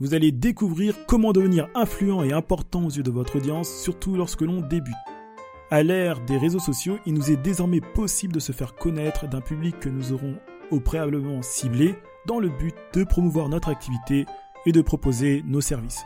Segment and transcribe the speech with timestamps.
[0.00, 4.42] Vous allez découvrir comment devenir influent et important aux yeux de votre audience, surtout lorsque
[4.42, 4.94] l'on débute.
[5.72, 9.40] À l'ère des réseaux sociaux, il nous est désormais possible de se faire connaître d'un
[9.40, 10.36] public que nous aurons
[10.70, 14.24] au préalablement ciblé dans le but de promouvoir notre activité
[14.66, 16.04] et de proposer nos services.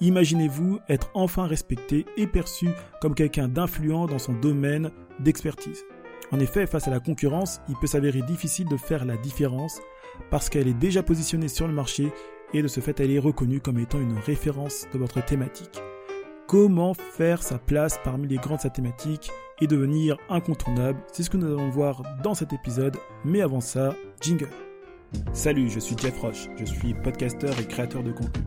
[0.00, 2.68] Imaginez-vous être enfin respecté et perçu
[3.02, 4.90] comme quelqu'un d'influent dans son domaine
[5.20, 5.84] d'expertise.
[6.32, 9.80] En effet, face à la concurrence, il peut s'avérer difficile de faire la différence
[10.30, 12.10] parce qu'elle est déjà positionnée sur le marché
[12.54, 15.82] et de ce fait elle est reconnue comme étant une référence de votre thématique.
[16.46, 21.00] Comment faire sa place parmi les grandes thématiques et devenir incontournable?
[21.12, 24.48] C'est ce que nous allons voir dans cet épisode, mais avant ça, jingle.
[25.32, 28.44] Salut, je suis Jeff Roche, je suis podcasteur et créateur de contenu.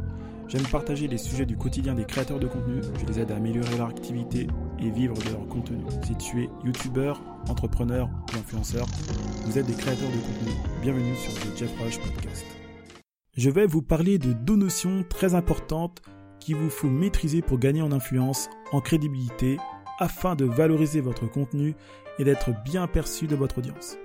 [0.48, 3.78] J'aime partager les sujets du quotidien des créateurs de contenu, je les aide à améliorer
[3.78, 4.48] leur activité
[4.80, 5.84] et vivre de leur contenu.
[6.06, 8.86] Si tu es youtubeur, entrepreneur ou influenceur,
[9.46, 10.52] vous êtes des créateurs de contenu.
[10.82, 12.57] Bienvenue sur le Jeff Roche Podcast.
[13.38, 16.02] Je vais vous parler de deux notions très importantes
[16.40, 19.58] qu'il vous faut maîtriser pour gagner en influence, en crédibilité,
[20.00, 21.76] afin de valoriser votre contenu
[22.18, 23.96] et d'être bien perçu de votre audience.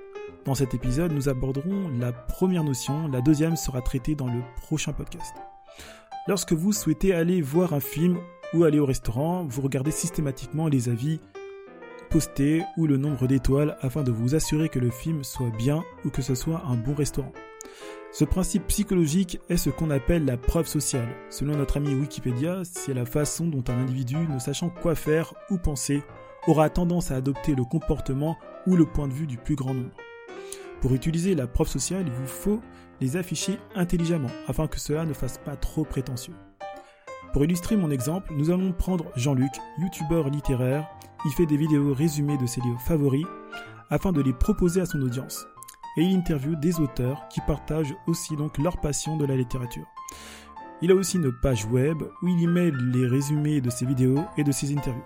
[0.45, 4.93] Dans cet épisode, nous aborderons la première notion, la deuxième sera traitée dans le prochain
[4.93, 5.35] podcast.
[6.29, 8.19] Lorsque vous souhaitez aller voir un film
[8.53, 11.21] ou aller au restaurant, vous regardez systématiquement les avis
[12.11, 16.11] postés ou le nombre d'étoiles afin de vous assurer que le film soit bien ou
[16.11, 17.33] que ce soit un bon restaurant.
[18.15, 21.09] Ce principe psychologique est ce qu'on appelle la preuve sociale.
[21.31, 25.57] Selon notre ami Wikipédia, c'est la façon dont un individu, ne sachant quoi faire ou
[25.57, 26.03] penser,
[26.47, 29.97] aura tendance à adopter le comportement ou le point de vue du plus grand nombre.
[30.83, 32.61] Pour utiliser la preuve sociale, il vous faut
[33.01, 36.35] les afficher intelligemment afin que cela ne fasse pas trop prétentieux.
[37.33, 40.87] Pour illustrer mon exemple, nous allons prendre Jean-Luc, youtubeur littéraire.
[41.25, 43.25] Il fait des vidéos résumées de ses livres favoris
[43.89, 45.47] afin de les proposer à son audience.
[45.97, 49.87] Et il interviewe des auteurs qui partagent aussi donc leur passion de la littérature.
[50.81, 54.25] Il a aussi une page web où il y met les résumés de ses vidéos
[54.37, 55.05] et de ses interviews.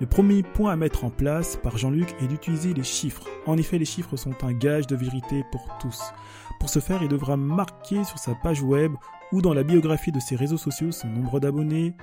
[0.00, 3.26] Le premier point à mettre en place par Jean-Luc est d'utiliser les chiffres.
[3.46, 6.12] En effet, les chiffres sont un gage de vérité pour tous.
[6.60, 8.92] Pour ce faire, il devra marquer sur sa page web
[9.32, 11.96] ou dans la biographie de ses réseaux sociaux son nombre d'abonnés,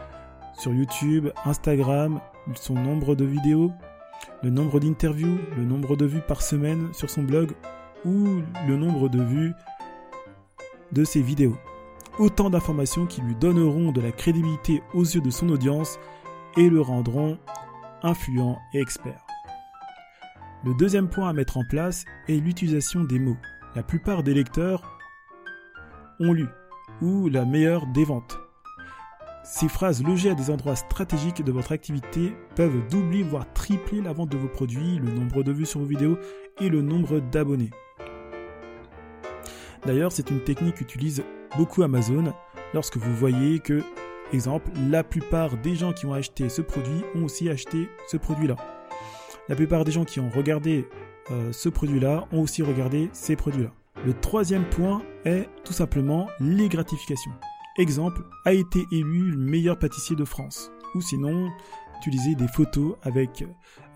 [0.57, 2.19] sur YouTube, Instagram,
[2.55, 3.71] son nombre de vidéos,
[4.43, 7.51] le nombre d'interviews, le nombre de vues par semaine sur son blog
[8.05, 9.53] ou le nombre de vues
[10.91, 11.57] de ses vidéos.
[12.19, 15.99] Autant d'informations qui lui donneront de la crédibilité aux yeux de son audience
[16.55, 17.37] et le rendront
[18.03, 19.25] influent et expert.
[20.63, 23.37] Le deuxième point à mettre en place est l'utilisation des mots.
[23.75, 24.97] La plupart des lecteurs
[26.19, 26.47] ont lu
[27.01, 28.39] ou la meilleure des ventes.
[29.45, 34.11] Ces phrases logées à des endroits stratégiques de votre activité peuvent doubler voire tripler la
[34.11, 36.17] vente de vos produits, le nombre de vues sur vos vidéos
[36.59, 37.69] et le nombre d'abonnés.
[39.85, 41.23] D'ailleurs, c'est une technique qu'utilise
[41.57, 42.33] beaucoup Amazon
[42.73, 43.83] lorsque vous voyez que
[44.33, 48.55] Exemple, la plupart des gens qui ont acheté ce produit ont aussi acheté ce produit-là.
[49.47, 50.87] La plupart des gens qui ont regardé
[51.29, 53.69] euh, ce produit-là ont aussi regardé ces produits-là.
[54.03, 57.31] Le troisième point est tout simplement les gratifications.
[57.77, 60.71] Exemple, a été élu le meilleur pâtissier de France.
[60.93, 61.49] Ou sinon,
[61.97, 63.45] utiliser des photos avec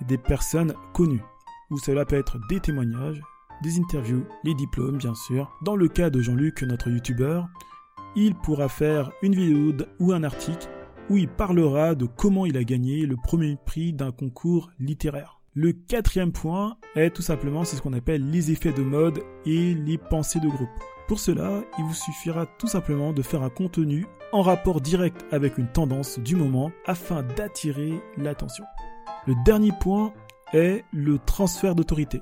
[0.08, 1.24] des personnes connues.
[1.70, 3.22] Ou cela peut être des témoignages,
[3.64, 5.50] des interviews, les diplômes bien sûr.
[5.64, 7.48] Dans le cas de Jean-Luc, notre youtubeur,
[8.16, 10.68] il pourra faire une vidéo ou un article
[11.10, 15.40] où il parlera de comment il a gagné le premier prix d'un concours littéraire.
[15.54, 19.98] Le quatrième point est tout simplement ce qu'on appelle les effets de mode et les
[19.98, 20.70] pensées de groupe.
[21.10, 25.58] Pour cela, il vous suffira tout simplement de faire un contenu en rapport direct avec
[25.58, 28.64] une tendance du moment afin d'attirer l'attention.
[29.26, 30.14] Le dernier point
[30.54, 32.22] est le transfert d'autorité.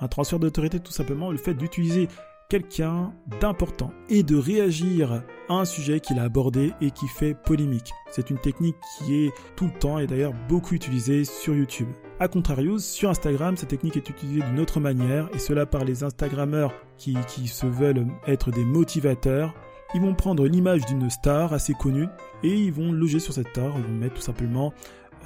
[0.00, 2.08] Un transfert d'autorité, tout simplement le fait d'utiliser
[2.48, 7.92] quelqu'un d'important et de réagir à un sujet qu'il a abordé et qui fait polémique.
[8.10, 11.88] C'est une technique qui est tout le temps et d'ailleurs beaucoup utilisée sur YouTube.
[12.18, 16.02] A contrario, sur Instagram, cette technique est utilisée d'une autre manière et cela par les
[16.02, 19.54] Instagrammeurs qui, qui se veulent être des motivateurs.
[19.94, 22.08] Ils vont prendre l'image d'une star assez connue
[22.42, 24.72] et ils vont loger sur cette star, ils vont mettre tout simplement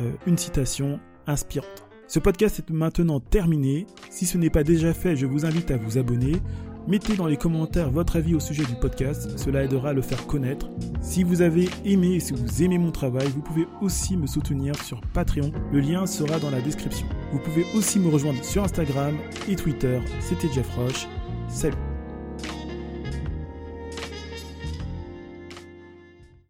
[0.00, 1.87] euh, une citation inspirante.
[2.11, 3.87] Ce podcast est maintenant terminé.
[4.11, 6.32] Si ce n'est pas déjà fait, je vous invite à vous abonner.
[6.90, 10.26] Mettez dans les commentaires votre avis au sujet du podcast, cela aidera à le faire
[10.26, 10.69] connaître.
[11.00, 14.75] Si vous avez aimé et si vous aimez mon travail, vous pouvez aussi me soutenir
[14.82, 17.06] sur Patreon, le lien sera dans la description.
[17.31, 19.16] Vous pouvez aussi me rejoindre sur Instagram
[19.48, 21.06] et Twitter, c'était Jeff Roche.
[21.48, 21.76] Salut